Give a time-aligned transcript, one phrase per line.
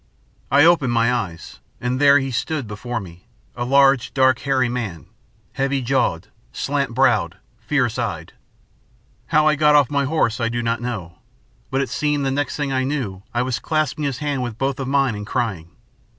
[0.49, 5.05] I opened my eyes, and there he stood before me, a large, dark, hairy man,
[5.53, 8.33] heavy jawed, slant browed, fierce eyed.
[9.27, 11.19] How I got off my horse I do not know.
[11.69, 14.79] But it seemed that the next I knew I was clasping his hand with both
[14.79, 15.69] of mine and crying.